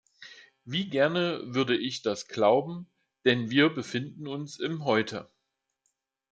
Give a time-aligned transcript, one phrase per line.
[0.65, 2.89] Wie gerne würde ich das glauben,
[3.23, 5.29] denn wir befinden uns im Heute.